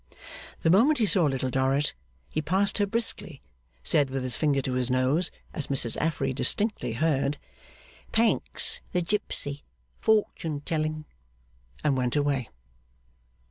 The 0.61 0.71
moment 0.71 0.97
he 0.97 1.05
saw 1.05 1.25
Little 1.25 1.51
Dorrit, 1.51 1.93
he 2.27 2.41
passed 2.41 2.79
her 2.79 2.87
briskly, 2.87 3.43
said 3.83 4.09
with 4.09 4.23
his 4.23 4.35
finger 4.35 4.59
to 4.63 4.73
his 4.73 4.89
nose 4.89 5.29
(as 5.53 5.67
Mrs 5.67 5.95
Affery 5.97 6.33
distinctly 6.33 6.93
heard), 6.93 7.37
'Pancks 8.11 8.81
the 8.93 9.03
gipsy, 9.03 9.63
fortune 9.99 10.61
telling,' 10.61 11.05
and 11.83 11.95
went 11.95 12.15
away. 12.15 12.49